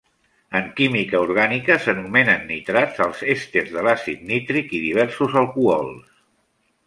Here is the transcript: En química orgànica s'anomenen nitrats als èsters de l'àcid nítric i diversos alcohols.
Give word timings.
En 0.59 0.69
química 0.77 1.19
orgànica 1.25 1.75
s'anomenen 1.83 2.47
nitrats 2.51 3.03
als 3.05 3.21
èsters 3.35 3.69
de 3.75 3.83
l'àcid 3.89 4.25
nítric 4.31 4.75
i 4.79 4.83
diversos 4.87 5.37
alcohols. 5.45 6.11